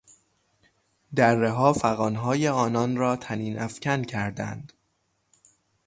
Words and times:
درهها 1.15 1.73
فغانهای 1.73 2.47
آنان 2.47 2.95
را 2.97 3.15
طنینافکن 3.15 4.01
کردند. 4.01 4.73